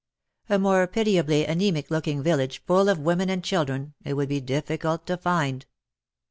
[0.49, 5.05] A more pitiably anaemic looking village full of women and children, it would be difficult
[5.05, 5.67] to find.